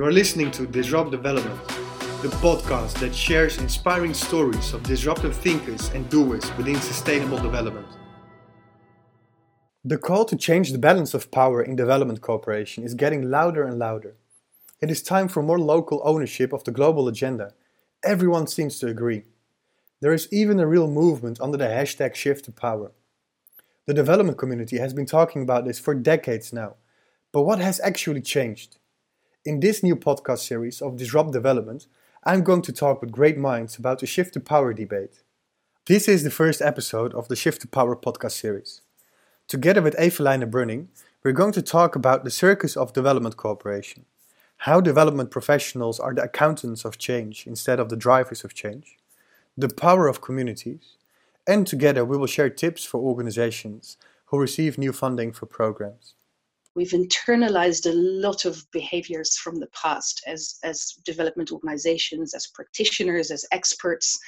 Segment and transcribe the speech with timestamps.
[0.00, 1.62] You are listening to Disrupt Development,
[2.22, 7.86] the podcast that shares inspiring stories of disruptive thinkers and doers within sustainable development.
[9.84, 13.78] The call to change the balance of power in development cooperation is getting louder and
[13.78, 14.16] louder.
[14.80, 17.52] It is time for more local ownership of the global agenda.
[18.02, 19.24] Everyone seems to agree.
[20.00, 22.92] There is even a real movement under the hashtag shift to power.
[23.84, 26.76] The development community has been talking about this for decades now.
[27.32, 28.78] But what has actually changed?
[29.42, 31.86] In this new podcast series of Disrupt Development,
[32.24, 35.22] I'm going to talk with great minds about the Shift to Power debate.
[35.86, 38.82] This is the first episode of the Shift to Power podcast series.
[39.48, 40.88] Together with Eveline Bruining,
[41.22, 44.04] we're going to talk about the circus of development cooperation,
[44.58, 48.98] how development professionals are the accountants of change instead of the drivers of change,
[49.56, 50.96] the power of communities,
[51.46, 56.12] and together we will share tips for organizations who receive new funding for programs
[56.74, 63.30] we've internalized a lot of behaviors from the past as, as development organizations, as practitioners,
[63.30, 64.18] as experts.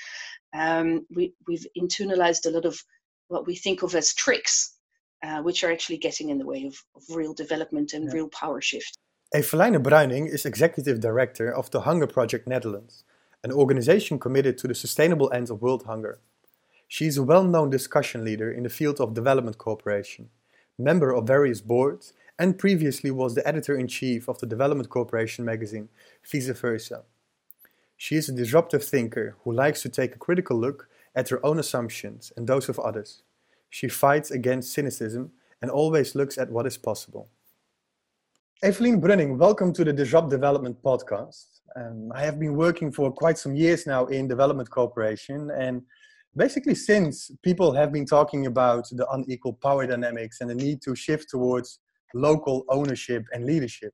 [0.54, 2.82] Um, we, we've internalized a lot of
[3.28, 4.76] what we think of as tricks,
[5.22, 8.12] uh, which are actually getting in the way of, of real development and yeah.
[8.12, 8.98] real power shift.
[9.34, 13.04] Eveline Bruining is Executive Director of the Hunger Project Netherlands,
[13.42, 16.20] an organization committed to the sustainable end of world hunger.
[16.86, 20.28] She is a well known discussion leader in the field of development cooperation,
[20.78, 25.88] member of various boards, and previously was the editor-in-chief of the development cooperation magazine
[26.30, 27.02] Vice Versa.
[27.96, 31.58] She is a disruptive thinker who likes to take a critical look at her own
[31.58, 33.22] assumptions and those of others.
[33.70, 37.28] She fights against cynicism and always looks at what is possible.
[38.64, 41.46] Eveline Bruining, welcome to the Disrupt Development podcast.
[41.76, 45.82] Um, I have been working for quite some years now in development cooperation, and
[46.36, 50.94] basically since people have been talking about the unequal power dynamics and the need to
[50.94, 51.78] shift towards
[52.14, 53.92] local ownership and leadership.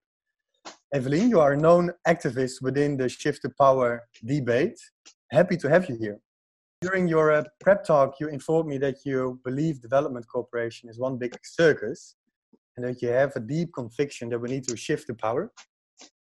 [0.94, 4.78] Eveline, you are a known activist within the Shift to Power debate.
[5.31, 6.19] Happy to have you here.
[6.81, 11.19] During your uh, prep talk, you informed me that you believe development cooperation is one
[11.19, 12.16] big circus
[12.77, 15.53] and that you have a deep conviction that we need to shift to power.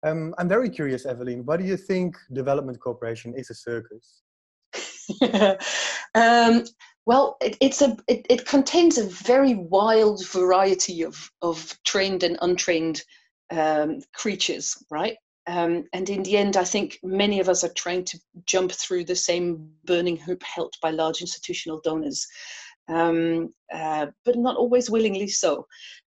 [0.02, 4.22] Um, I'm very curious, Eveline, why do you think development cooperation is a circus?
[6.14, 6.64] um,
[7.06, 12.38] well, it, it's a it, it contains a very wild variety of of trained and
[12.42, 13.02] untrained
[13.50, 15.16] um, creatures, right?
[15.46, 19.04] Um, and in the end, I think many of us are trying to jump through
[19.04, 22.26] the same burning hoop held by large institutional donors,
[22.88, 25.66] um, uh, but not always willingly so.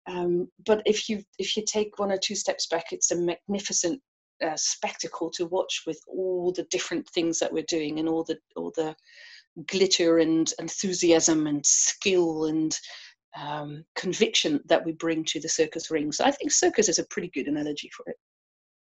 [0.08, 4.00] Um, but if you if you take one or two steps back, it's a magnificent
[4.44, 8.38] uh, spectacle to watch with all the different things that we're doing and all the
[8.56, 8.94] all the
[9.66, 12.78] glitter and enthusiasm and skill and
[13.36, 16.12] um, conviction that we bring to the circus ring.
[16.12, 18.16] So I think circus is a pretty good analogy for it.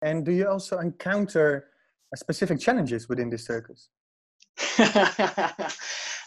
[0.03, 1.69] And do you also encounter
[2.15, 3.89] specific challenges within this circus?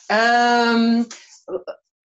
[0.10, 1.08] um,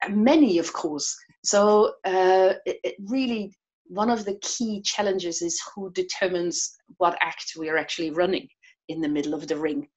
[0.09, 1.15] many, of course.
[1.43, 3.55] So uh, it, it really
[3.93, 8.47] one of the key challenges is who determines what act we are actually running
[8.87, 9.87] in the middle of the ring.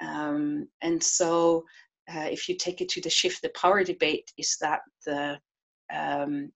[0.00, 1.64] Um, and so
[2.12, 5.38] uh, if you take it to the shift the power debate, is that the
[5.94, 6.50] um,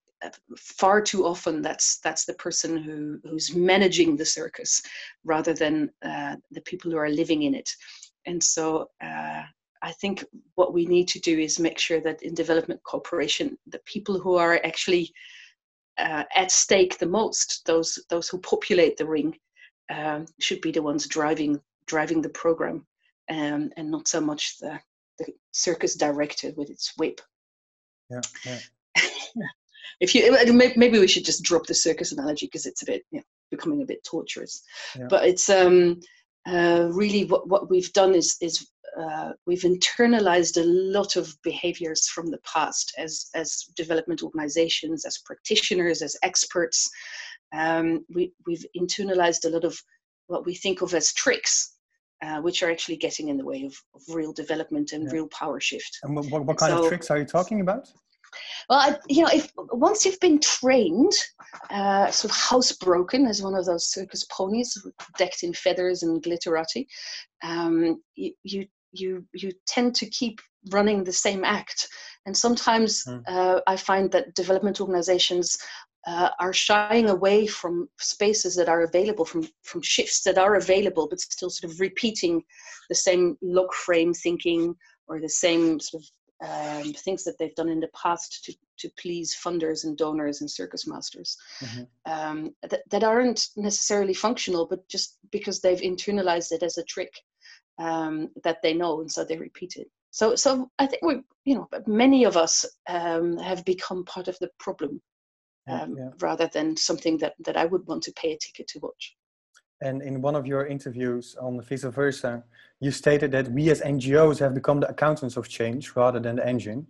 [0.57, 4.81] far too often that's that's the person who who's managing the circus
[5.23, 7.69] rather than uh, the people who are living in it.
[8.25, 9.43] And so uh,
[9.81, 13.81] I think what we need to do is make sure that in development cooperation, the
[13.85, 15.13] people who are actually
[15.99, 19.37] uh, at stake the most, those those who populate the ring,
[19.89, 22.85] um, should be the ones driving driving the program,
[23.29, 24.79] um, and not so much the
[25.19, 27.21] the circus director with its whip.
[28.09, 28.21] Yeah.
[28.45, 28.59] yeah.
[29.99, 33.19] if you maybe we should just drop the circus analogy because it's a bit you
[33.19, 34.63] know, becoming a bit torturous.
[34.97, 35.07] Yeah.
[35.09, 35.99] But it's um,
[36.47, 38.67] uh, really what what we've done is is
[38.99, 45.19] uh, we've internalized a lot of behaviors from the past as as development organizations, as
[45.19, 46.89] practitioners, as experts.
[47.53, 49.79] Um, we we've internalized a lot of
[50.27, 51.75] what we think of as tricks
[52.21, 55.11] uh, which are actually getting in the way of, of real development and yeah.
[55.11, 55.99] real power shift.
[56.03, 57.89] And what, what kind so, of tricks are you talking about?
[58.69, 61.13] Well, I, you know, if once you've been trained,
[61.71, 64.77] uh, sort of housebroken as one of those circus ponies
[65.17, 66.85] decked in feathers and glitterati,
[67.41, 70.39] um, you, you you you tend to keep
[70.71, 71.87] running the same act.
[72.25, 73.21] And sometimes mm.
[73.27, 75.57] uh, I find that development organizations
[76.07, 81.07] uh, are shying away from spaces that are available, from, from shifts that are available,
[81.07, 82.41] but still sort of repeating
[82.89, 84.75] the same log frame thinking
[85.07, 86.09] or the same sort of
[86.41, 90.49] um, things that they've done in the past to, to please funders and donors and
[90.49, 91.83] circus masters mm-hmm.
[92.11, 97.11] um, that, that aren't necessarily functional, but just because they've internalized it as a trick
[97.79, 99.87] um, that they know, and so they repeat it.
[100.11, 104.37] So, so I think we, you know, many of us um, have become part of
[104.39, 105.01] the problem
[105.69, 106.09] um, yeah.
[106.19, 109.15] rather than something that that I would want to pay a ticket to watch.
[109.81, 112.43] And in one of your interviews on Vice Versa,
[112.81, 116.45] you stated that we as NGOs have become the accountants of change rather than the
[116.45, 116.87] engine.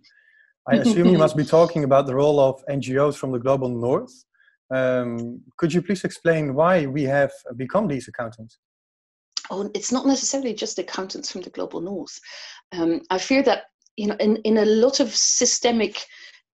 [0.68, 4.12] I assume you must be talking about the role of NGOs from the global north.
[4.72, 8.58] Um, could you please explain why we have become these accountants?
[9.50, 12.18] Oh, it's not necessarily just accountants from the global north.
[12.72, 13.64] Um, I fear that
[13.96, 16.02] you know, in, in a lot of systemic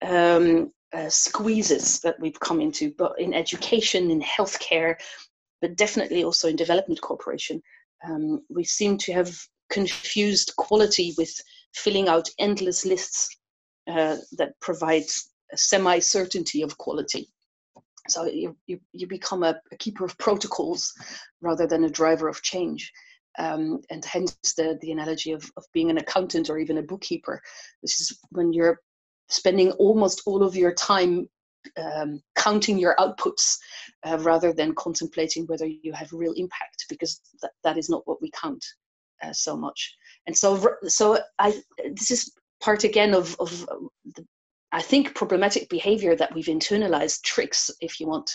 [0.01, 4.95] um, uh, squeezes that we've come into, but in education, in healthcare,
[5.61, 7.61] but definitely also in development cooperation,
[8.07, 9.35] um, we seem to have
[9.69, 11.33] confused quality with
[11.73, 13.35] filling out endless lists
[13.87, 15.03] uh, that provide
[15.51, 17.27] a semi certainty of quality.
[18.09, 20.93] So you, you, you become a, a, keeper of protocols
[21.41, 22.91] rather than a driver of change.
[23.39, 27.41] Um, and hence the, the analogy of, of being an accountant or even a bookkeeper.
[27.81, 28.79] This is when you're
[29.29, 31.27] spending almost all of your time
[31.77, 33.57] um, counting your outputs
[34.05, 38.21] uh, rather than contemplating whether you have real impact because that, that is not what
[38.21, 38.63] we count
[39.23, 39.95] uh, so much
[40.27, 41.57] and so so i
[41.93, 43.65] this is part again of of
[44.15, 44.25] the,
[44.73, 48.29] i think problematic behavior that we've internalized tricks if you want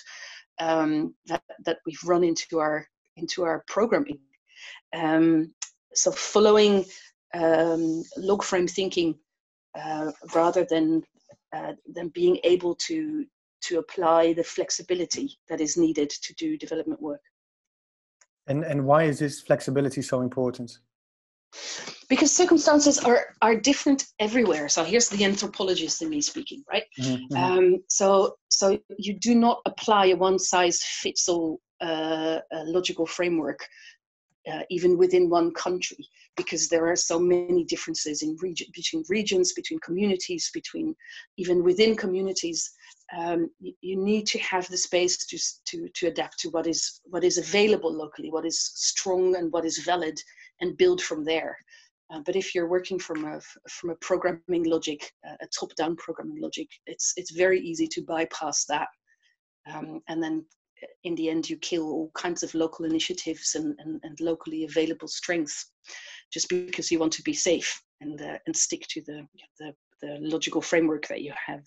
[0.60, 2.86] um, that that we've run into our
[3.16, 4.18] into our programming
[4.96, 5.52] um,
[5.94, 6.84] so following
[7.34, 9.14] um, log frame thinking
[9.78, 11.02] uh, rather than
[11.54, 13.24] uh, than being able to
[13.60, 17.20] to apply the flexibility that is needed to do development work.
[18.46, 20.78] And and why is this flexibility so important?
[22.08, 24.68] Because circumstances are are different everywhere.
[24.68, 26.84] So here's the anthropologist in me speaking, right?
[26.98, 27.36] Mm-hmm.
[27.36, 33.60] Um, so so you do not apply a one size fits all uh, logical framework
[34.50, 39.52] uh, even within one country, because there are so many differences in region, between regions,
[39.52, 40.94] between communities, between
[41.36, 42.70] even within communities.
[43.16, 47.00] Um, you, you, need to have the space to, to, to adapt to what is
[47.04, 50.18] what is available locally, what is strong and what is valid,
[50.60, 51.56] and build from there.
[52.10, 56.40] Uh, but if you're working from a from a programming logic, uh, a top-down programming
[56.40, 58.88] logic, it's it's very easy to bypass that.
[59.70, 60.44] Um, and then
[61.04, 65.08] in the end you kill all kinds of local initiatives and, and, and locally available
[65.08, 65.72] strengths
[66.32, 69.26] just because you want to be safe and uh, and stick to the,
[69.58, 71.64] the the logical framework that you have.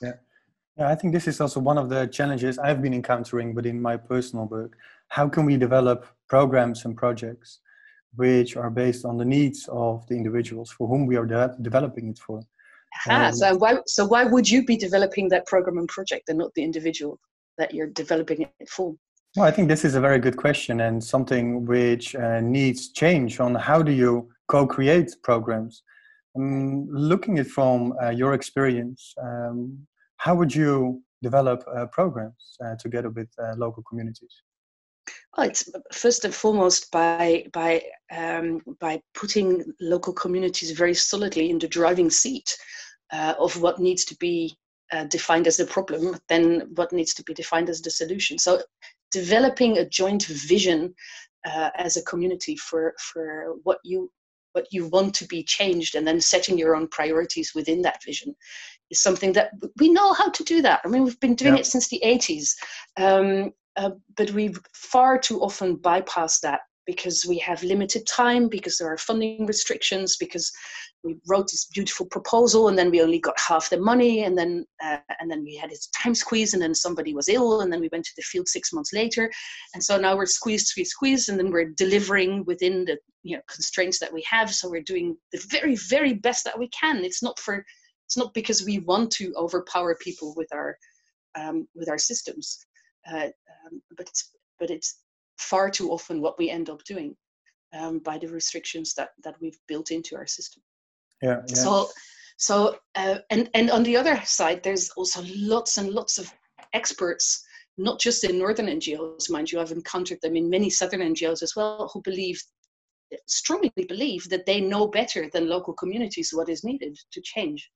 [0.00, 0.12] Yeah.
[0.78, 3.96] Yeah i think this is also one of the challenges i've been encountering within my
[3.96, 4.76] personal work.
[5.08, 7.60] How can we develop programs and projects
[8.16, 12.08] which are based on the needs of the individuals for whom we are de- developing
[12.08, 12.40] it for
[13.08, 16.52] um, so why so why would you be developing that program and project and not
[16.54, 17.18] the individual
[17.56, 18.94] that you're developing it for?
[19.36, 23.38] Well, I think this is a very good question and something which uh, needs change
[23.38, 25.82] on how do you co-create programs.
[26.36, 29.86] Um, looking at from uh, your experience, um,
[30.16, 34.42] how would you develop uh, programs uh, together with uh, local communities?
[35.36, 41.58] Well, it's first and foremost by by um, by putting local communities very solidly in
[41.58, 42.56] the driving seat
[43.12, 44.56] uh, of what needs to be
[44.92, 48.38] uh, defined as the problem then what needs to be defined as the solution.
[48.38, 48.60] So
[49.12, 50.94] developing a joint vision
[51.46, 54.10] uh, as a community for for what you
[54.52, 58.34] what you want to be changed and then setting your own priorities within that vision
[58.90, 60.80] is something that we know how to do that.
[60.84, 62.50] I mean we've been doing it since the 80s
[62.96, 68.76] um, uh, but we far too often bypass that because we have limited time, because
[68.76, 70.50] there are funding restrictions, because
[71.04, 74.64] we wrote this beautiful proposal and then we only got half the money, and then
[74.84, 77.80] uh, and then we had this time squeeze, and then somebody was ill, and then
[77.80, 79.30] we went to the field six months later,
[79.74, 83.42] and so now we're squeezed, squeezed, squeezed, and then we're delivering within the you know
[83.48, 84.52] constraints that we have.
[84.52, 87.04] So we're doing the very, very best that we can.
[87.04, 87.64] It's not for
[88.06, 90.76] it's not because we want to overpower people with our
[91.36, 92.66] um, with our systems,
[93.10, 93.28] uh,
[93.66, 95.00] um, but it's but it's
[95.38, 97.16] far too often what we end up doing
[97.72, 100.62] um, by the restrictions that that we've built into our system.
[101.22, 101.42] Yeah.
[101.48, 101.54] yeah.
[101.54, 101.88] So
[102.36, 106.32] so uh, and and on the other side, there's also lots and lots of
[106.72, 107.44] experts,
[107.78, 109.60] not just in northern NGOs, mind you.
[109.60, 112.40] I've encountered them in many southern NGOs as well, who believe
[113.26, 117.68] strongly believe that they know better than local communities what is needed to change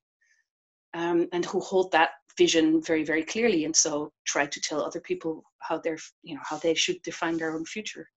[0.95, 5.01] um, and who hold that vision very very clearly and so try to tell other
[5.01, 8.09] people how they're you know how they should define their own future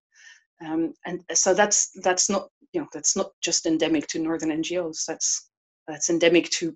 [0.66, 5.06] um, and so that's that's not you know that's not just endemic to northern ngos
[5.06, 5.50] that's
[5.88, 6.76] that's endemic to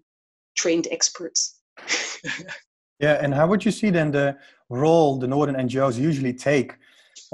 [0.55, 1.60] trained experts.
[3.00, 4.38] yeah, and how would you see then the
[4.69, 6.75] role the northern NGOs usually take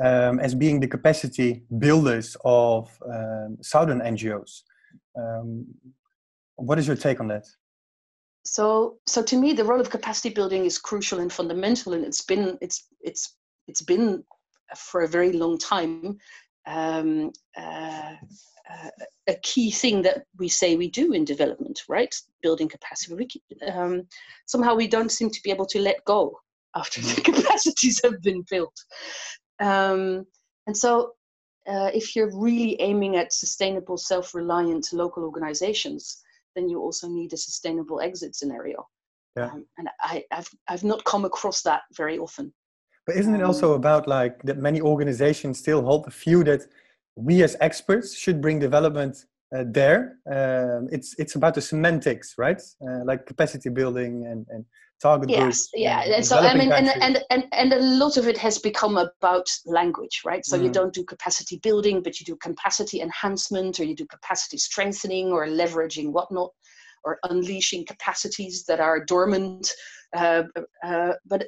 [0.02, 4.62] um, as being the capacity builders of um, southern NGOs?
[5.18, 5.66] Um,
[6.56, 7.46] what is your take on that?
[8.48, 12.22] So, so to me, the role of capacity building is crucial and fundamental, and it's
[12.22, 13.36] been it's it's
[13.68, 14.24] it's been
[14.75, 16.18] for a very long time
[16.66, 18.13] um, uh,
[18.70, 18.89] uh,
[19.27, 22.13] a key thing that we say we do in development, right?
[22.42, 23.13] Building capacity.
[23.16, 24.08] We, um,
[24.46, 26.39] somehow we don't seem to be able to let go
[26.75, 28.77] after the capacities have been built.
[29.60, 30.25] Um,
[30.68, 31.13] and so,
[31.68, 36.22] uh, if you're really aiming at sustainable, self reliant local organizations,
[36.58, 38.88] then you also need a sustainable exit scenario.
[39.38, 39.52] Yeah.
[39.52, 42.52] Um, and I, have I've not come across that very often.
[43.06, 46.62] But isn't it also um, about like that many organizations still hold the view that
[47.16, 50.18] we as experts should bring development uh, there?
[50.26, 52.62] Um, it's it's about the semantics, right?
[52.82, 54.66] Uh, like capacity building and, and
[55.01, 55.70] target yes, groups.
[55.74, 56.01] yeah.
[56.01, 58.98] And, and so I mean, and, and and and a lot of it has become
[58.98, 60.46] about language, right?
[60.46, 60.63] So mm.
[60.63, 65.32] you don't do capacity building, but you do capacity enhancement, or you do capacity strengthening,
[65.32, 66.51] or leveraging whatnot,
[67.04, 69.72] or unleashing capacities that are dormant.
[70.16, 70.44] Uh,
[70.84, 71.48] uh, but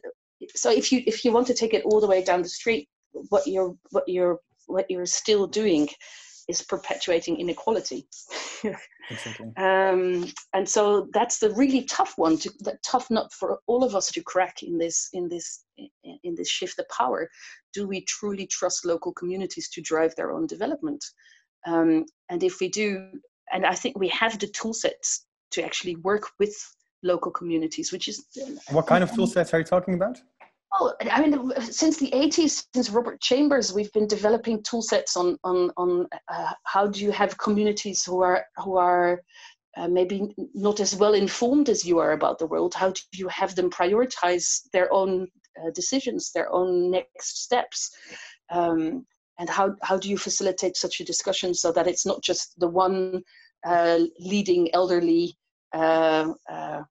[0.56, 2.88] so if you if you want to take it all the way down the street,
[3.30, 5.90] what you're what you're what you're still doing
[6.50, 8.08] is perpetuating inequality.
[9.58, 13.96] um, and so that's the really tough one, to, the tough nut for all of
[13.96, 15.64] us to crack in this in this
[16.24, 17.30] in this shift of power.
[17.74, 21.06] Do we truly trust local communities to drive their own development?
[21.68, 23.08] Um, and if we do,
[23.54, 26.56] and I think we have the tool sets to actually work with
[27.04, 28.26] local communities, which is
[28.72, 30.20] what kind of tool sets are you talking about?
[30.72, 35.38] Oh, I mean, since the 80s, since Robert Chambers, we've been developing tool sets on
[35.44, 39.24] on on uh, how do you have communities who are who are
[39.78, 42.74] uh, maybe not as well informed as you are about the world.
[42.74, 45.28] How do you have them prioritize their own
[45.60, 47.92] uh, decisions, their own next steps?
[48.50, 49.06] Um,
[49.38, 52.68] and how, how do you facilitate such a discussion so that it's not just the
[52.68, 53.22] one
[53.66, 55.38] uh, leading elderly
[55.74, 56.82] uh, uh,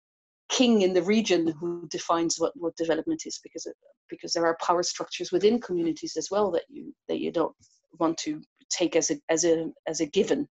[0.48, 3.66] king in the region who defines what, what development is because
[4.08, 7.54] because there are power structures within communities as well that you that you don't
[7.98, 8.40] want to
[8.70, 10.48] take as a as a as a given.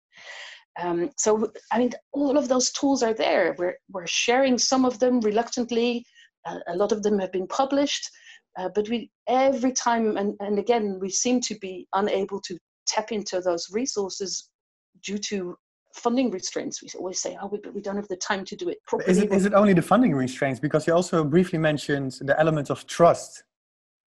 [0.79, 3.55] Um, so i mean all of those tools are there.
[3.59, 6.05] We're, we're sharing some of them reluctantly.
[6.45, 8.11] Uh, a lot of them have been published.
[8.59, 13.13] Uh, but we every time and, and again we seem to be unable to tap
[13.13, 14.51] into those resources
[15.03, 15.57] due to
[15.97, 16.83] funding restraints.
[16.83, 19.11] We always say, oh, we, we don't have the time to do it properly.
[19.11, 20.61] Is it, is it only the funding restraints?
[20.61, 23.43] Because you also briefly mentioned the element of trust.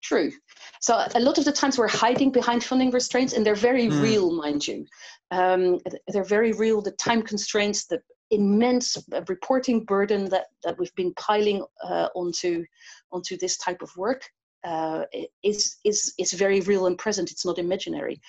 [0.02, 0.32] True.
[0.80, 4.02] So a lot of the times we're hiding behind funding restraints, and they're very mm.
[4.02, 4.86] real, mind you.
[5.32, 6.82] Um, they're very real.
[6.82, 8.00] The time constraints, the
[8.32, 12.64] immense reporting burden that, that we've been piling uh, onto
[13.12, 14.22] onto this type of work
[14.64, 15.04] uh,
[15.44, 17.32] is is is very real and present.
[17.32, 18.22] It's not imaginary.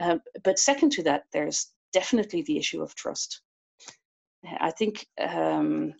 [0.00, 3.40] Uh, but second to that, there's definitely the issue of trust.
[4.60, 5.94] I think, um,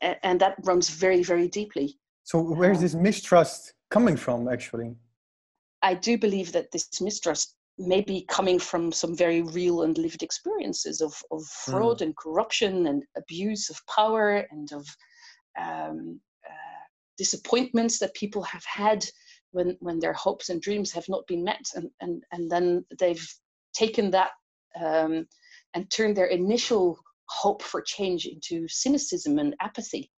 [0.00, 1.98] and that runs very, very deeply.
[2.22, 4.94] So, where's um, this mistrust coming from, actually?
[5.82, 10.22] I do believe that this mistrust may be coming from some very real and lived
[10.22, 12.06] experiences of, of fraud mm.
[12.06, 14.84] and corruption and abuse of power and of
[15.58, 16.84] um, uh,
[17.16, 19.04] disappointments that people have had
[19.52, 21.64] when, when their hopes and dreams have not been met.
[21.76, 23.26] And, and, and then they've
[23.74, 24.30] taken that
[24.80, 25.26] um,
[25.74, 26.98] and turn their initial
[27.28, 30.10] hope for change into cynicism and apathy.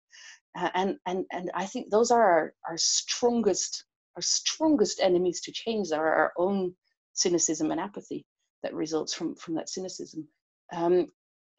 [0.57, 5.51] Uh, and, and, and I think those are our, our strongest our strongest enemies to
[5.51, 6.73] change are our own
[7.13, 8.25] cynicism and apathy
[8.63, 10.27] that results from, from that cynicism.
[10.73, 11.07] Um,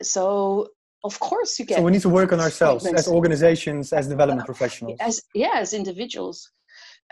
[0.03, 0.69] so
[1.05, 4.47] of course you get so we need to work on ourselves as organizations as development
[4.47, 6.51] professionals as yeah as individuals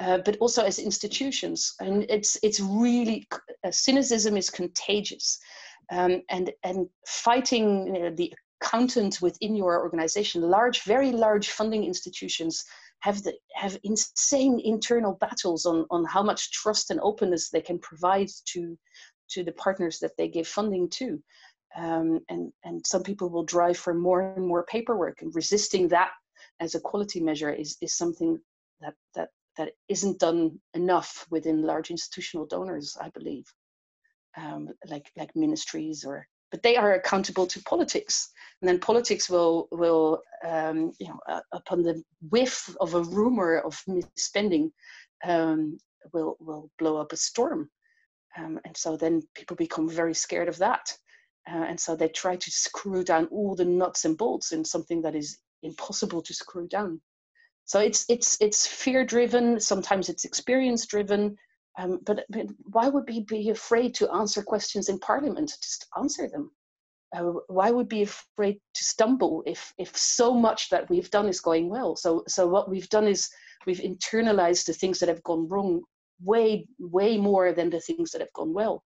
[0.01, 3.27] uh, but also as institutions and it's it's really
[3.65, 5.39] uh, cynicism is contagious
[5.91, 11.85] um, and and fighting you know, the accountant within your organization large very large funding
[11.85, 12.65] institutions
[13.01, 17.79] have the have insane internal battles on on how much trust and openness they can
[17.79, 18.77] provide to
[19.31, 21.23] to the partners that they give funding to.
[21.77, 26.11] Um, and and some people will drive for more and more paperwork and resisting that
[26.61, 28.39] as a quality measure is is something
[28.81, 33.45] that that that isn't done enough within large institutional donors i believe
[34.39, 38.31] um, like like ministries or but they are accountable to politics
[38.63, 43.59] and then politics will will um, you know uh, upon the whiff of a rumor
[43.59, 44.71] of misspending
[45.25, 45.79] um,
[46.15, 47.69] will will blow up a storm
[48.39, 50.87] um, and so then people become very scared of that
[51.51, 55.03] Uh, and so they try to screw down all the nuts and bolts in something
[55.03, 57.01] that is impossible to screw down.
[57.65, 59.61] So it's it's it's fear driven.
[59.61, 61.37] Sometimes it's experience driven.
[61.79, 65.53] Um, but, but why would we be afraid to answer questions in Parliament?
[65.63, 66.51] Just answer them.
[67.17, 71.29] Uh, why would we be afraid to stumble if if so much that we've done
[71.29, 71.97] is going well?
[71.97, 73.31] So so what we've done is
[73.65, 75.83] we've internalized the things that have gone wrong
[76.23, 78.85] way way more than the things that have gone well.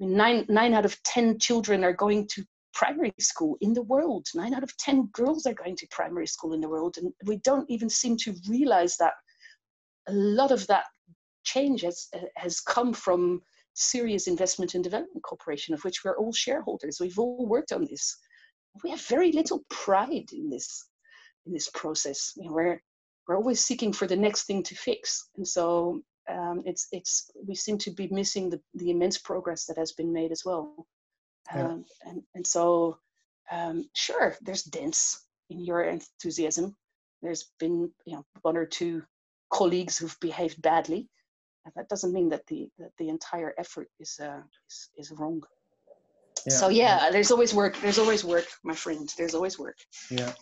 [0.00, 3.82] I mean, nine nine out of ten children are going to primary school in the
[3.82, 4.26] world.
[4.34, 7.36] Nine out of ten girls are going to primary school in the world, and we
[7.36, 9.12] don't even seem to realize that
[10.08, 10.86] a lot of that
[11.44, 13.42] change has has come from
[13.74, 16.98] serious investment and development corporation, of which we're all shareholders.
[17.00, 18.16] We've all worked on this.
[18.82, 20.86] We have very little pride in this
[21.46, 22.32] in this process.
[22.36, 22.82] You know, we're
[23.26, 27.54] we're always seeking for the next thing to fix, and so um, it's it's we
[27.54, 30.86] seem to be missing the, the immense progress that has been made as well.
[31.54, 31.66] Yeah.
[31.66, 32.98] Um, and and so
[33.50, 36.76] um, sure, there's dents in your enthusiasm.
[37.22, 39.02] There's been you know one or two
[39.52, 41.08] colleagues who've behaved badly,
[41.76, 45.42] that doesn't mean that the that the entire effort is uh, is, is wrong.
[46.46, 46.54] Yeah.
[46.54, 47.76] So yeah, there's always work.
[47.80, 49.12] There's always work, my friend.
[49.16, 49.76] There's always work.
[50.10, 50.32] Yeah.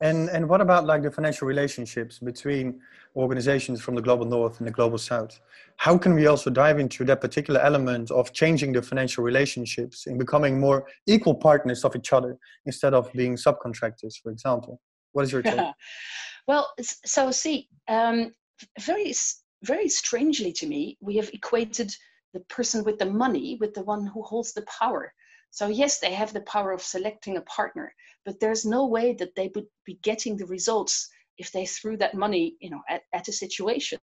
[0.00, 2.80] And and what about like the financial relationships between
[3.16, 5.40] organizations from the global north and the global south?
[5.76, 10.18] How can we also dive into that particular element of changing the financial relationships and
[10.18, 14.80] becoming more equal partners of each other instead of being subcontractors, for example?
[15.12, 15.60] What is your take?
[16.46, 18.32] well, so see, um,
[18.80, 19.14] very
[19.62, 21.94] very strangely to me, we have equated
[22.32, 25.12] the person with the money with the one who holds the power.
[25.50, 29.34] So yes, they have the power of selecting a partner, but there's no way that
[29.34, 33.28] they would be getting the results if they threw that money, you know, at, at
[33.28, 33.98] a situation.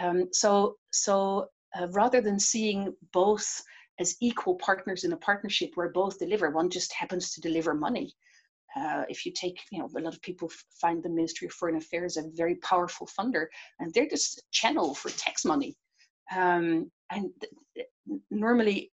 [0.00, 3.62] Um, so so uh, rather than seeing both
[3.98, 8.12] as equal partners in a partnership where both deliver, one just happens to deliver money.
[8.76, 10.50] Uh, if you take, you know, a lot of people
[10.80, 13.46] find the Ministry of Foreign Affairs a very powerful funder,
[13.78, 15.76] and they're just a channel for tax money.
[16.32, 17.86] Um, and th-
[18.30, 18.92] normally,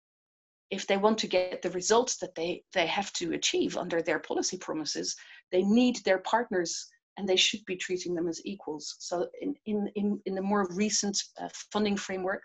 [0.70, 4.20] if they want to get the results that they they have to achieve under their
[4.20, 5.16] policy promises,
[5.52, 8.96] they need their partners, and they should be treating them as equals.
[9.00, 12.44] So, in in in, in the more recent uh, funding framework,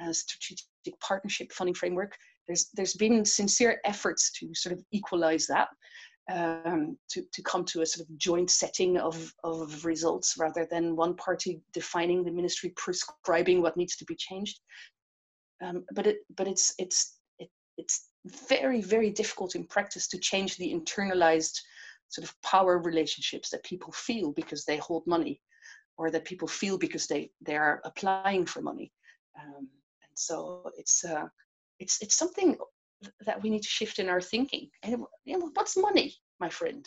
[0.00, 0.66] uh, strategic
[1.00, 2.12] partnership funding framework,
[2.46, 5.68] there's there's been sincere efforts to sort of equalize that
[6.32, 10.96] um, to, to come to a sort of joint setting of, of results rather than
[10.96, 14.58] one party defining the ministry prescribing what needs to be changed.
[15.62, 18.08] Um, but it but it's it's it, it's
[18.50, 21.58] very very difficult in practice to change the internalized
[22.08, 25.40] sort of power relationships that people feel because they hold money
[25.96, 28.92] or that people feel because they they are applying for money
[29.40, 29.68] um,
[30.02, 31.26] and so it's uh,
[31.78, 32.56] it's it's something
[33.24, 34.68] that we need to shift in our thinking.
[34.82, 36.86] And you know, what's money, my friend?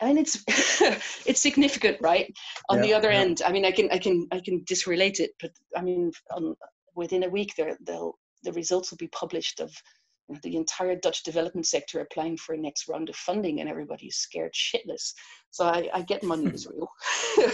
[0.00, 0.44] I mean, it's
[1.26, 2.32] it's significant, right?
[2.68, 3.20] On yeah, the other yeah.
[3.20, 6.54] end, I mean, I can I can I can disrelate it, but I mean, um,
[6.94, 9.72] within a week, there they'll the results will be published of
[10.28, 13.68] you know, the entire Dutch development sector applying for a next round of funding, and
[13.68, 15.12] everybody's scared shitless.
[15.50, 16.88] So I, I get money is real.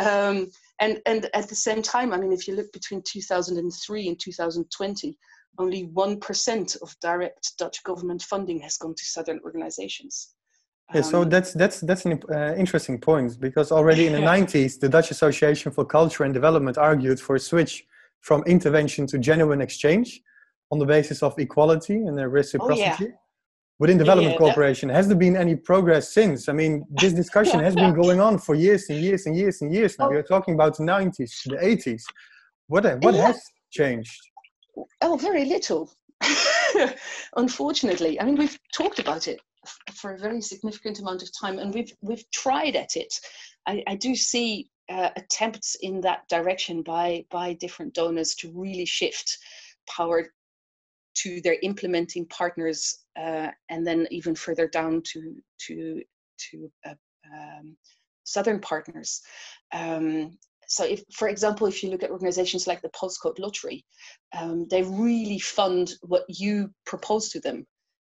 [0.00, 4.18] um, and and at the same time, I mean, if you look between 2003 and
[4.18, 5.18] 2020
[5.58, 10.34] only 1% of direct Dutch government funding has gone to southern organizations.
[10.94, 14.38] Yeah, so um, that's that's that's an uh, interesting point because already in the yeah.
[14.38, 17.84] 90s, the Dutch Association for Culture and Development argued for a switch
[18.20, 20.22] from intervention to genuine exchange
[20.70, 23.04] on the basis of equality and reciprocity.
[23.04, 23.16] Oh, yeah.
[23.78, 26.48] Within development yeah, cooperation, has there been any progress since?
[26.48, 29.72] I mean, this discussion has been going on for years and years and years and
[29.72, 30.06] years now.
[30.06, 30.10] Oh.
[30.10, 32.02] We're talking about the 90s, the 80s.
[32.66, 34.20] What what has changed?
[35.00, 35.90] Oh, very little.
[37.36, 39.40] Unfortunately, I mean, we've talked about it
[39.94, 43.12] for a very significant amount of time, and we've we've tried at it.
[43.66, 48.86] I, I do see uh, attempts in that direction by by different donors to really
[48.86, 49.38] shift
[49.88, 50.28] power
[51.16, 55.36] to their implementing partners, uh, and then even further down to
[55.66, 56.02] to
[56.50, 56.94] to uh,
[57.32, 57.76] um,
[58.24, 59.22] southern partners.
[59.72, 60.38] Um,
[60.68, 63.84] so if for example if you look at organizations like the postcode lottery
[64.36, 67.66] um, they really fund what you propose to them.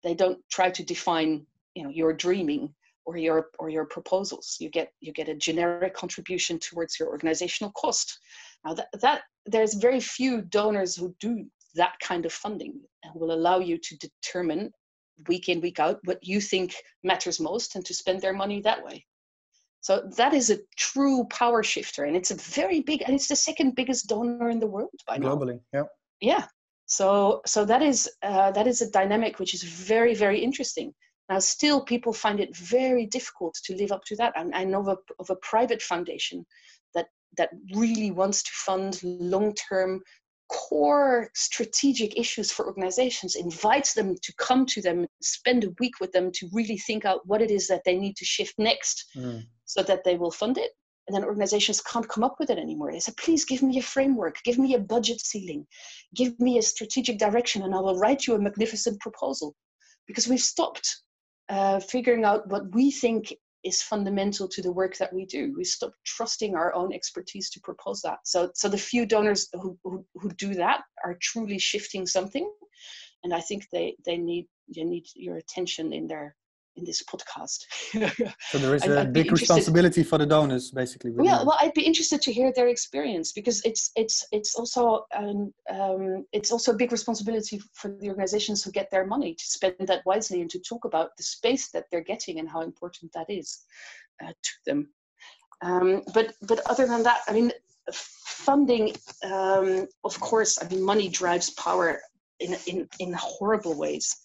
[0.03, 4.57] They don't try to define you know your dreaming or your or your proposals.
[4.61, 8.19] You get you get a generic contribution towards your organizational cost.
[8.64, 13.33] Now that, that there's very few donors who do that kind of funding and will
[13.33, 14.71] allow you to determine
[15.29, 18.85] week in week out what you think matters most and to spend their money that
[18.85, 19.05] way
[19.85, 23.37] so that is a true power shifter, and it's a very big, and it's the
[23.37, 25.37] second biggest donor in the world by now.
[25.37, 25.83] Globally, yeah.
[26.20, 26.44] Yeah,
[26.87, 30.92] So, so that is uh, that is a dynamic which is very, very interesting.
[31.29, 34.33] Now, still, people find it very difficult to live up to that.
[34.37, 36.44] And I know of a, of a private foundation
[36.94, 37.07] that
[37.38, 40.03] that really wants to fund long-term
[40.49, 46.13] core strategic issues for organizations invites them to come to them spend a week with
[46.13, 49.43] them to really think out what it is that they need to shift next mm.
[49.65, 50.73] so that they will fund it.
[51.07, 52.93] And then organizations can't come up with it anymore.
[52.93, 54.37] They say please give me a framework.
[54.45, 55.67] Give me a budget ceiling.
[56.15, 59.55] Give me a strategic direction and i will write you a magnificent proposal.
[60.07, 61.03] Because we've stopped
[61.49, 65.55] uh, figuring out what we think is fundamental to the work that we do.
[65.57, 68.18] We stop trusting our own expertise to propose that.
[68.24, 72.50] So, so the few donors who, who, who do that are truly shifting something,
[73.22, 76.37] and I think they they need they need your attention in their
[76.77, 77.65] in this podcast.
[78.51, 81.13] so there is a I'd big responsibility for the donors, basically.
[81.23, 85.53] Yeah, well, I'd be interested to hear their experience because it's it's it's also um,
[85.71, 89.77] um, it's also a big responsibility for the organizations who get their money to spend
[89.81, 93.27] that wisely and to talk about the space that they're getting and how important that
[93.29, 93.63] is
[94.23, 94.89] uh, to them.
[95.63, 97.53] Um, but but other than that, I mean,
[97.93, 102.01] funding, um, of course, I mean, money drives power
[102.41, 104.17] in in in horrible ways.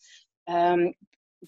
[0.48, 0.94] Um,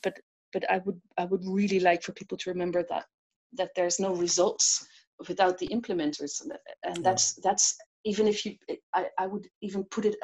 [0.04, 0.18] but
[0.54, 3.06] but I would I would really like for people to remember that
[3.54, 4.86] that there's no results
[5.28, 6.42] without the implementers,
[6.84, 7.50] and that's yeah.
[7.50, 8.56] that's even if you
[8.94, 10.16] I, I would even put it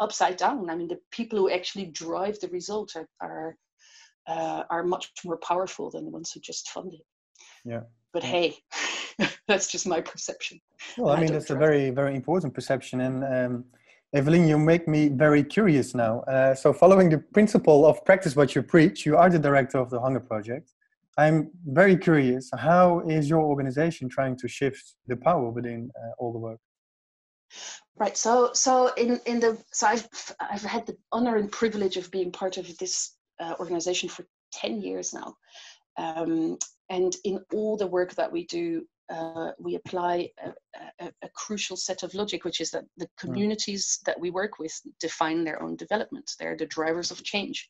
[0.00, 0.70] upside down.
[0.70, 3.56] I mean, the people who actually drive the result are are,
[4.26, 7.02] uh, are much more powerful than the ones who just fund it.
[7.64, 7.82] Yeah.
[8.12, 8.56] But hey,
[9.48, 10.60] that's just my perception.
[10.98, 13.64] Well, I mean, that's a very very important perception, and um,
[14.12, 16.20] Evelyn, you make me very curious now.
[16.20, 19.88] Uh, so, following the principle of practice what you preach, you are the director of
[19.88, 20.72] the Hunger Project.
[21.16, 22.50] I'm very curious.
[22.56, 26.58] How is your organization trying to shift the power within uh, all the work?
[27.96, 28.16] Right.
[28.16, 30.08] So, so in in the so I've
[30.40, 34.80] I've had the honor and privilege of being part of this uh, organization for ten
[34.80, 35.36] years now,
[35.98, 40.52] um, and in all the work that we do, uh, we apply a,
[41.04, 43.26] a, a, crucial set of logic, which is that the hmm.
[43.26, 44.04] communities mm.
[44.04, 46.30] that we work with define their own development.
[46.38, 47.68] They're the drivers of change.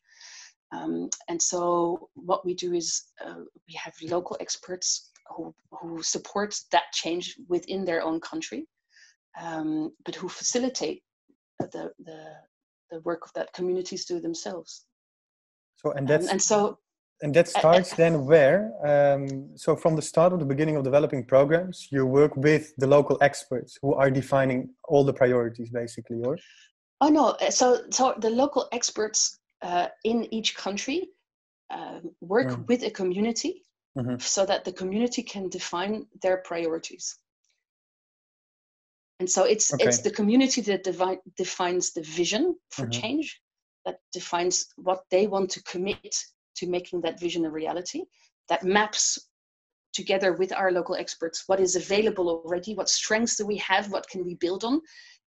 [0.73, 6.55] Um, and so what we do is uh, we have local experts who, who support
[6.73, 8.67] that change within their own country,
[9.41, 11.03] um, but who facilitate
[11.59, 12.33] the, the,
[12.91, 14.85] the work that communities do themselves.
[15.77, 16.79] So, and that's, um, and so
[17.23, 18.73] and that starts then where?
[18.85, 22.87] Um, so from the start of the beginning of developing programs, you work with the
[22.87, 26.39] local experts who are defining all the priorities, basically, or?
[27.01, 27.31] Oh no!
[27.31, 31.09] Uh, so so the local experts uh, in each country
[31.71, 32.67] uh, work mm.
[32.69, 33.63] with a community,
[33.97, 34.19] mm-hmm.
[34.19, 37.19] so that the community can define their priorities.
[39.19, 39.85] And so it's okay.
[39.85, 43.01] it's the community that devi- defines the vision for mm-hmm.
[43.01, 43.41] change,
[43.85, 46.17] that defines what they want to commit
[46.61, 48.05] to making that vision a reality
[48.49, 49.19] that maps
[49.93, 54.09] together with our local experts what is available already what strengths do we have what
[54.09, 54.81] can we build on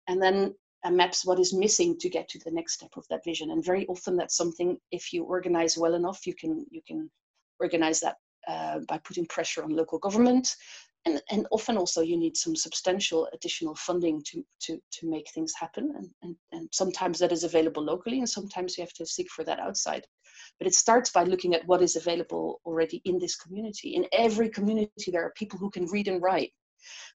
[0.08, 3.24] and then uh, maps what is missing to get to the next step of that
[3.24, 3.52] vision.
[3.52, 7.10] And very often that's something if you organize well enough you can you can
[7.60, 8.18] organize that
[8.48, 10.56] uh, by putting pressure on local government
[11.06, 15.54] and, and often also you need some substantial additional funding to, to, to make things
[15.60, 19.30] happen and, and, and sometimes that is available locally and sometimes you have to seek
[19.30, 20.06] for that outside
[20.60, 23.96] but it starts by looking at what is available already in this community.
[23.96, 26.52] In every community, there are people who can read and write,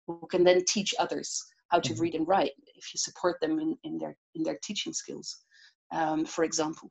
[0.07, 2.03] who can then teach others how to mm-hmm.
[2.03, 5.45] read and write if you support them in, in their in their teaching skills,
[5.93, 6.91] um, for example.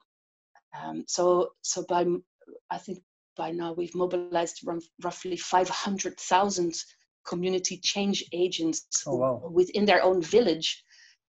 [0.80, 2.06] Um, so so by
[2.70, 3.00] I think
[3.38, 4.66] by now we've mobilized
[5.04, 6.74] roughly 500,000
[7.26, 9.50] community change agents oh, wow.
[9.52, 10.84] within their own village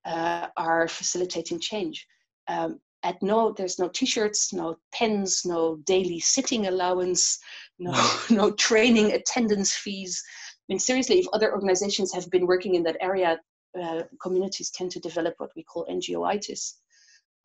[0.05, 2.07] uh, are facilitating change.
[2.49, 7.39] Um, at no there's no t-shirts no pens no daily sitting allowance
[7.79, 7.93] no
[8.31, 10.23] no training attendance fees
[10.57, 13.39] i mean seriously if other organizations have been working in that area
[13.81, 16.75] uh, communities tend to develop what we call ngoitis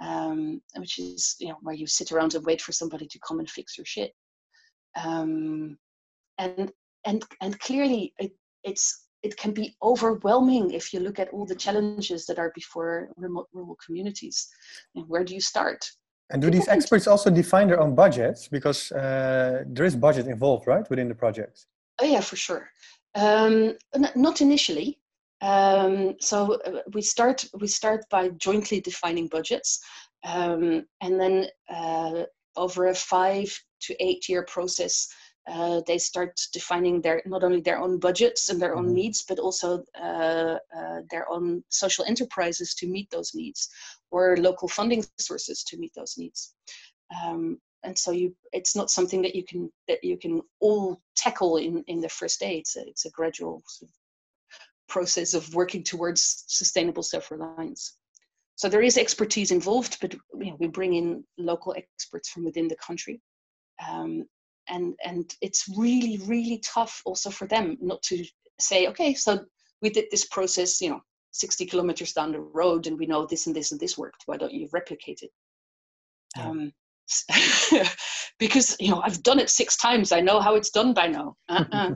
[0.02, 3.40] um, which is you know where you sit around and wait for somebody to come
[3.40, 4.12] and fix your shit
[5.02, 5.78] um,
[6.38, 6.72] and
[7.06, 8.32] and and clearly it,
[8.64, 13.10] it's it can be overwhelming if you look at all the challenges that are before
[13.16, 14.50] remote rural communities.
[14.96, 15.90] And where do you start?
[16.30, 18.48] And do these experts also define their own budgets?
[18.48, 21.68] Because uh, there is budget involved, right, within the projects?
[22.00, 22.70] Oh yeah, for sure.
[23.16, 23.78] Um,
[24.16, 25.00] not initially.
[25.42, 29.80] Um, so uh, we start we start by jointly defining budgets,
[30.26, 32.24] um, and then uh,
[32.56, 35.08] over a five to eight year process,
[35.50, 38.96] uh, they start defining their not only their own budgets and their own mm-hmm.
[38.96, 43.70] needs, but also uh, uh, their own social enterprises to meet those needs,
[44.12, 46.54] or local funding sources to meet those needs.
[47.24, 51.58] Um, and so you, it's not something that you can that you can all tackle
[51.58, 52.58] in in the first day.
[52.60, 53.96] It's a, it's a gradual sort of
[54.88, 57.98] process of working towards sustainable self-reliance.
[58.64, 62.70] So there is expertise involved, but you know, we bring in local experts from within
[62.70, 63.20] the country.
[63.86, 64.24] Um,
[64.70, 68.24] and and it's really really tough also for them not to
[68.62, 69.44] say okay so
[69.82, 73.48] we did this process you know 60 kilometers down the road and we know this
[73.48, 75.32] and this and this worked why don't you replicate it
[76.38, 76.48] yeah.
[76.50, 76.72] um,
[78.40, 81.36] because you know i've done it six times i know how it's done by now
[81.50, 81.92] uh-uh.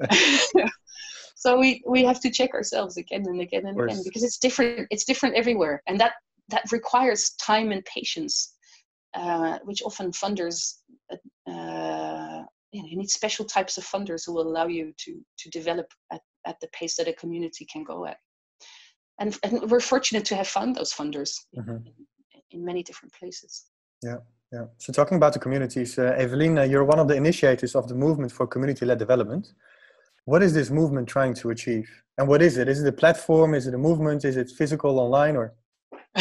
[1.46, 4.88] so we we have to check ourselves again and again and again because it's different
[4.90, 5.80] it's different everywhere.
[5.86, 6.14] And that
[6.48, 8.54] that requires time and patience
[9.14, 10.58] uh, which often funders
[11.12, 15.50] uh, you know you need special types of funders who will allow you to to
[15.50, 18.18] develop at, at the pace that a community can go at.
[19.20, 21.76] And, and we're fortunate to have found those funders mm-hmm.
[21.86, 23.52] in, in, many different places.
[24.02, 24.18] Yeah
[24.52, 24.66] yeah.
[24.78, 27.94] So talking about the communities uh, evelyn uh, you're one of the initiators of the
[27.94, 29.54] movement for community-led development
[30.26, 33.54] what is this movement trying to achieve and what is it is it a platform
[33.54, 35.54] is it a movement is it physical online or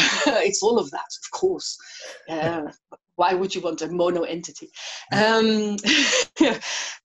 [0.50, 1.78] it's all of that of course
[2.30, 2.64] uh,
[3.16, 4.70] why would you want a mono entity?
[5.12, 5.78] Um,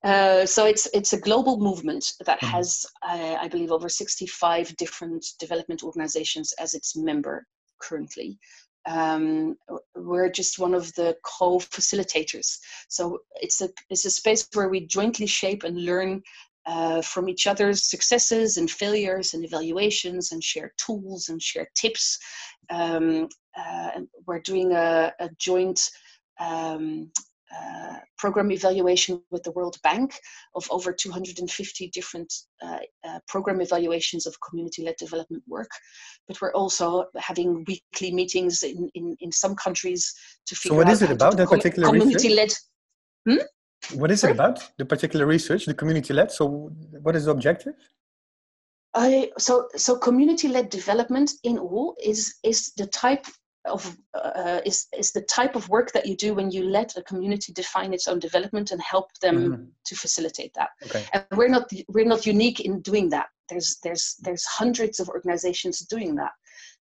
[0.04, 2.56] uh, so it's it's a global movement that mm-hmm.
[2.56, 7.46] has, uh, I believe, over 65 different development organizations as its member
[7.80, 8.38] currently.
[8.86, 9.56] Um,
[9.94, 12.58] we're just one of the co-facilitators.
[12.88, 16.22] So it's a it's a space where we jointly shape and learn
[16.70, 22.16] uh, from each other's successes and failures and evaluations and share tools and share tips.
[22.70, 23.28] Um,
[23.58, 23.90] uh,
[24.26, 25.80] we're doing a, a joint
[26.38, 27.10] um,
[27.52, 30.14] uh, program evaluation with the World Bank
[30.54, 35.70] of over 250 different uh, uh, program evaluations of community-led development work.
[36.28, 40.14] But we're also having weekly meetings in, in, in some countries
[40.46, 40.78] to figure out.
[40.78, 42.52] So what is it about that particular community-led?
[43.28, 43.42] Hmm?
[43.94, 46.30] What is it about the particular research, the community-led?
[46.30, 46.70] So
[47.02, 47.74] what is the objective?
[48.94, 53.24] I, so so community-led development in all is is the type
[53.66, 57.02] of uh, is is the type of work that you do when you let a
[57.02, 59.64] community define its own development and help them mm-hmm.
[59.84, 60.70] to facilitate that.
[60.86, 61.04] Okay.
[61.12, 63.28] And we're not we're not unique in doing that.
[63.48, 66.32] There's there's there's hundreds of organizations doing that,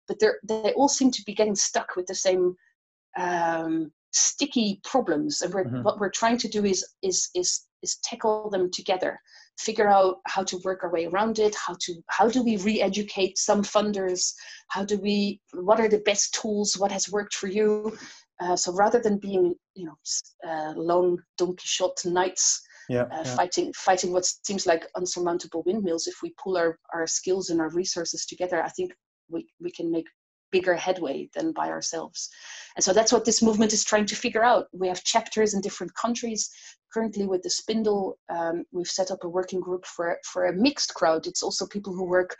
[0.07, 2.55] but they they all seem to be getting stuck with the same
[3.17, 5.41] um, sticky problems.
[5.41, 5.83] And we're, mm-hmm.
[5.83, 9.19] what we're trying to do is is is is tackle them together
[9.59, 13.37] figure out how to work our way around it how to how do we re-educate
[13.37, 14.33] some funders
[14.69, 17.95] how do we what are the best tools what has worked for you
[18.41, 23.35] uh, so rather than being you know uh, lone don quixote knights yeah, uh, yeah.
[23.35, 27.69] fighting fighting what seems like unsurmountable windmills if we pull our, our skills and our
[27.69, 28.91] resources together i think
[29.29, 30.07] we, we can make
[30.53, 32.29] bigger headway than by ourselves.
[32.75, 34.67] And so that's what this movement is trying to figure out.
[34.71, 36.49] We have chapters in different countries.
[36.93, 40.93] Currently, with the Spindle, um, we've set up a working group for, for a mixed
[40.93, 41.27] crowd.
[41.27, 42.35] It's also people who work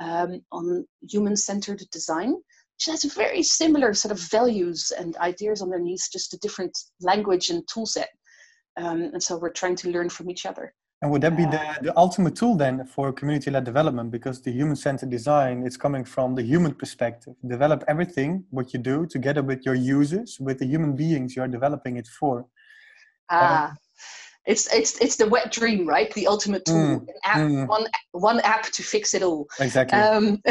[0.00, 6.06] um, on human centered design, which has very similar sort of values and ideas underneath,
[6.12, 8.10] just a different language and tool set.
[8.76, 10.74] Um, and so we're trying to learn from each other.
[11.06, 14.10] And would that be the, the ultimate tool then for community-led development?
[14.10, 17.36] Because the human-centered design is coming from the human perspective.
[17.46, 21.46] Develop everything, what you do, together with your users, with the human beings you are
[21.46, 22.46] developing it for.
[23.30, 23.76] Ah, um,
[24.46, 26.12] it's it's it's the wet dream, right?
[26.14, 27.68] The ultimate tool, mm, app, mm.
[27.68, 29.46] one one app to fix it all.
[29.60, 29.98] Exactly.
[29.98, 30.40] Um,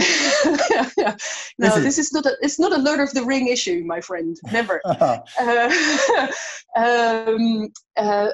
[1.57, 4.37] no, this is not a it's not a Lord of the Ring issue, my friend.
[4.53, 4.81] Never.
[4.85, 5.19] uh,
[6.77, 8.29] um, uh,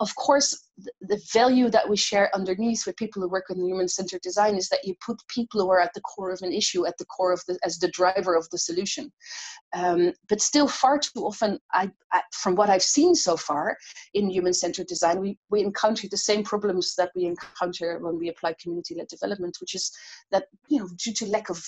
[0.00, 0.63] of course,
[1.00, 4.84] the value that we share underneath with people who work in human-centered design is that
[4.84, 7.40] you put people who are at the core of an issue at the core of
[7.46, 9.12] the as the driver of the solution.
[9.72, 13.76] Um, but still, far too often, I, I, from what I've seen so far
[14.14, 18.54] in human-centered design, we we encounter the same problems that we encounter when we apply
[18.60, 19.92] community-led development, which is
[20.32, 21.64] that you know due to lack of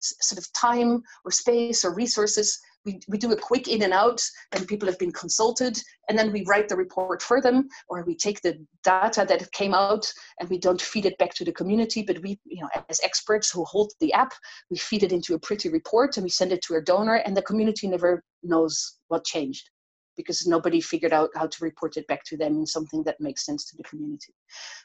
[0.00, 4.22] sort of time or space or resources we, we do a quick in and out
[4.52, 8.14] and people have been consulted and then we write the report for them or we
[8.14, 10.10] take the data that came out
[10.40, 13.50] and we don't feed it back to the community but we you know as experts
[13.50, 14.32] who hold the app
[14.70, 17.36] we feed it into a pretty report and we send it to a donor and
[17.36, 19.70] the community never knows what changed
[20.16, 23.46] because nobody figured out how to report it back to them in something that makes
[23.46, 24.34] sense to the community.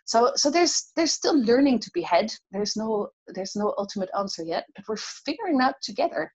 [0.06, 2.32] So so there's there's still learning to be had.
[2.52, 6.32] There's no there's no ultimate answer yet but we're figuring out together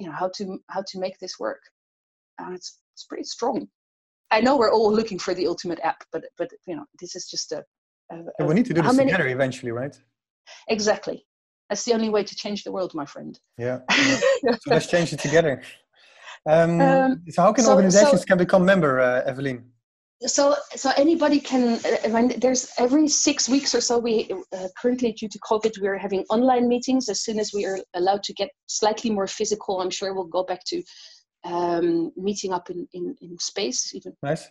[0.00, 1.62] you know how to how to make this work
[2.38, 3.68] and it's it's pretty strong
[4.30, 7.26] I know we're all looking for the ultimate app, but but you know, this is
[7.26, 7.64] just a.
[8.12, 9.96] a, a we need to do this many, together eventually, right?
[10.68, 11.26] Exactly.
[11.68, 13.38] That's the only way to change the world, my friend.
[13.58, 13.78] Yeah.
[13.90, 14.52] yeah.
[14.52, 15.62] so let's change it together.
[16.48, 19.64] Um, um, so how can so, organizations so, can become member, uh, Evelien?
[20.26, 21.80] So, so anybody can.
[21.84, 23.98] Uh, there's every six weeks or so.
[23.98, 27.08] We uh, currently, due to COVID, we are having online meetings.
[27.08, 30.44] As soon as we are allowed to get slightly more physical, I'm sure we'll go
[30.44, 30.82] back to
[31.44, 33.94] um, meeting up in, in, in space.
[33.94, 34.46] Even nice.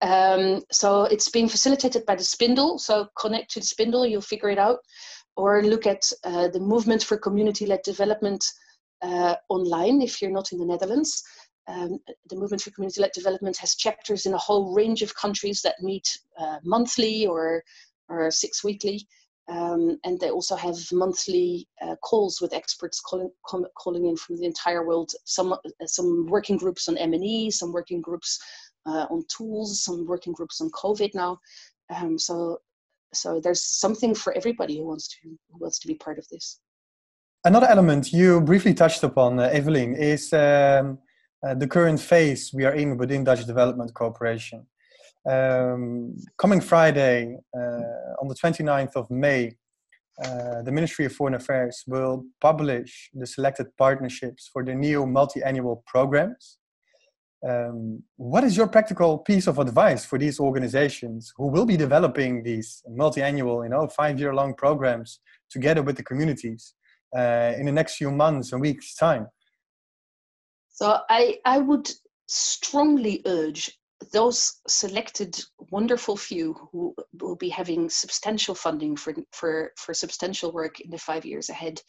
[0.00, 2.78] Um, so it's being facilitated by the Spindle.
[2.78, 4.78] So connect to the Spindle, you'll figure it out
[5.36, 8.44] or look at uh, the movement for community-led development
[9.02, 11.22] uh, online if you're not in the Netherlands.
[11.68, 11.98] Um,
[12.28, 16.08] the movement for community-led development has chapters in a whole range of countries that meet
[16.38, 17.62] uh, monthly or
[18.08, 19.06] or six weekly,
[19.48, 24.36] um, and they also have monthly uh, calls with experts calling com- calling in from
[24.38, 25.12] the entire world.
[25.24, 28.38] Some uh, some working groups on M and E, some working groups
[28.86, 31.38] uh, on tools, some working groups on COVID now.
[31.94, 32.58] Um, so
[33.14, 36.60] so there's something for everybody who wants to who wants to be part of this
[37.44, 40.98] another element you briefly touched upon uh, evelien is um,
[41.46, 44.66] uh, the current phase we are in within dutch development cooperation
[45.30, 49.52] um, coming friday uh, on the 29th of may
[50.24, 55.82] uh, the ministry of foreign affairs will publish the selected partnerships for the new multi-annual
[55.86, 56.58] programs
[57.48, 62.42] um, what is your practical piece of advice for these organizations who will be developing
[62.42, 65.18] these multi-annual, you know, five-year-long programs
[65.50, 66.74] together with the communities
[67.16, 69.26] uh, in the next few months and weeks' time?
[70.82, 71.88] So I, I would
[72.26, 73.70] strongly urge
[74.12, 75.40] those selected
[75.70, 80.98] wonderful few who will be having substantial funding for, for, for substantial work in the
[80.98, 81.80] five years ahead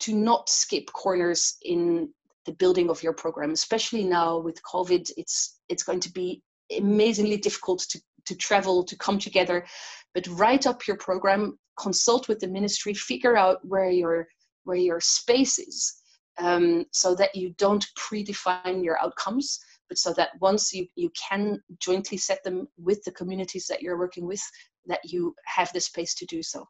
[0.00, 2.10] to not skip corners in
[2.44, 5.10] the building of your program especially now with covid.
[5.16, 6.42] It's it's going to be
[6.76, 9.64] amazingly difficult to to travel to come together
[10.12, 14.28] but write up your program consult with the ministry figure out where your
[14.64, 15.99] where your space is
[16.40, 21.60] um, so that you don't predefine your outcomes but so that once you, you can
[21.80, 24.40] jointly set them with the communities that you're working with
[24.86, 26.64] that you have the space to do so.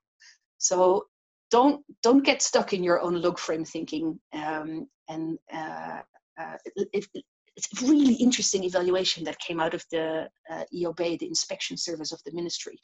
[0.59, 1.05] So
[1.51, 6.01] don't don't get stuck in your own log frame thinking um, and uh,
[6.41, 7.25] uh, it, it,
[7.57, 12.13] it's a really interesting evaluation that came out of the uh, IOB, the inspection service
[12.13, 12.79] of the ministry,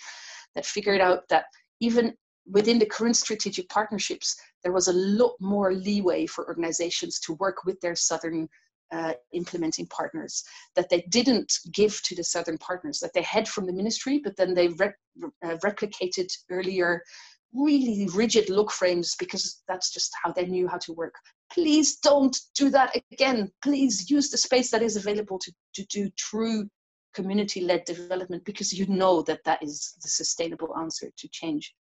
[0.55, 1.45] that figured out that
[1.81, 2.15] even
[2.51, 7.65] within the current strategic partnerships, there was a lot more leeway for organizations to work
[7.65, 8.49] with their southern
[8.93, 10.45] uh, implementing partners
[10.77, 14.37] that they didn't give to the southern partners, that they had from the ministry, but
[14.37, 14.93] then they re-
[15.45, 17.03] uh, replicated earlier
[17.53, 21.15] really rigid log frames because that's just how they knew how to work.
[21.53, 23.51] Please don't do that again.
[23.63, 26.69] Please use the space that is available to, to do true
[27.15, 31.75] community led development because you know that that is the sustainable answer to change.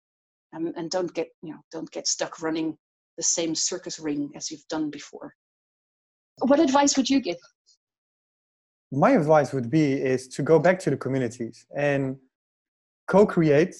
[0.57, 2.77] Um, and don't get, you know, don't get stuck running
[3.17, 5.35] the same circus ring as you've done before.
[6.41, 7.37] What advice would you give?
[8.93, 12.17] My advice would be is to go back to the communities and
[13.09, 13.75] co-create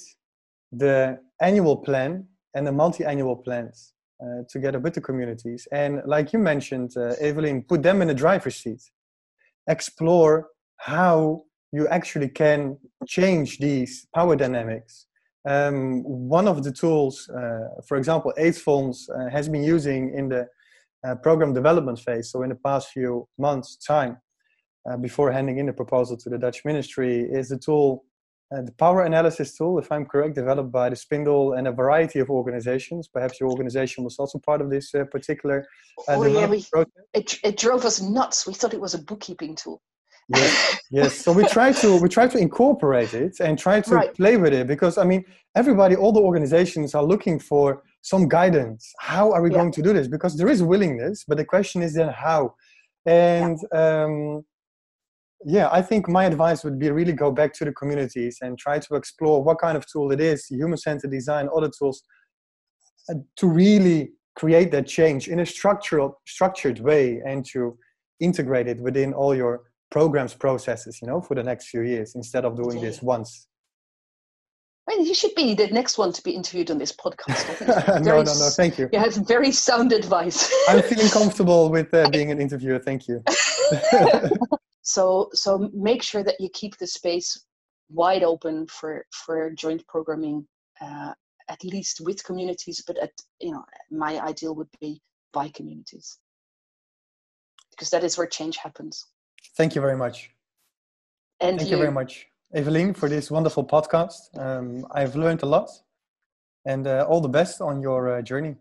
[0.73, 5.69] the annual plan and the multi-annual plans uh, together with the communities.
[5.73, 8.83] And like you mentioned, uh, Evelien, put them in the driver's seat.
[9.69, 15.07] Explore how you actually can change these power dynamics.
[15.47, 20.49] Um, one of the tools, uh, for example, AIDS uh, has been using in the
[21.07, 24.19] uh, program development phase, so in the past few months' time,
[24.91, 28.05] uh, before handing in the proposal to the Dutch ministry, is the tool
[28.55, 32.21] uh, the power analysis tool, if I'm correct, developed by the Spindle and a variety
[32.21, 33.09] of organizations.
[33.09, 35.67] Perhaps your organization was also part of this uh, particular
[36.09, 36.65] uh, oh, yeah, we,
[37.13, 38.47] it, it drove us nuts.
[38.47, 39.83] We thought it was a bookkeeping tool.
[40.29, 41.15] Yes, yes.
[41.19, 44.15] So we try to we try to incorporate it and try to right.
[44.15, 45.25] play with it because I mean
[45.57, 48.93] everybody, all the organizations are looking for some guidance.
[48.99, 49.59] How are we yeah.
[49.59, 50.09] going to do this?
[50.09, 52.55] Because there is willingness, but the question is then how.
[53.07, 54.05] And yeah.
[54.05, 54.45] um,
[55.45, 58.79] yeah i think my advice would be really go back to the communities and try
[58.79, 62.03] to explore what kind of tool it is human-centered design other tools
[63.11, 67.77] uh, to really create that change in a structural structured way and to
[68.21, 72.45] integrate it within all your programs processes you know for the next few years instead
[72.45, 73.47] of doing this once
[74.89, 78.05] well, you should be the next one to be interviewed on this podcast.
[78.05, 78.51] no, no, no.
[78.51, 78.89] Thank you.
[78.93, 80.49] You have very sound advice.
[80.69, 82.79] I'm feeling comfortable with uh, being an interviewer.
[82.79, 83.21] Thank you.
[84.87, 87.45] So so make sure that you keep the space
[87.91, 90.47] wide open for for joint programming,
[90.81, 91.13] uh,
[91.49, 92.85] at least with communities.
[92.87, 93.11] But at
[93.41, 96.19] you know, my ideal would be by communities
[97.73, 99.05] because that is where change happens.
[99.55, 100.31] Thank you very much.
[101.41, 101.77] And Thank you.
[101.77, 104.37] you very much, Evelien, for this wonderful podcast.
[104.39, 105.69] Um, I've learned a lot
[106.65, 108.57] and uh, all the best on your uh, journey.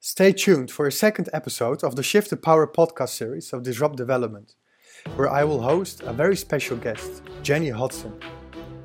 [0.00, 3.96] Stay tuned for a second episode of the Shift the Power podcast series of Disrupt
[3.96, 4.54] Development,
[5.16, 8.18] where I will host a very special guest, Jenny Hodson.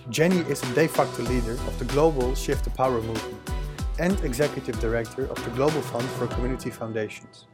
[0.10, 3.50] Jenny is a de facto leader of the global Shift the Power movement
[3.98, 7.48] and executive director of the Global Fund for Community Foundations.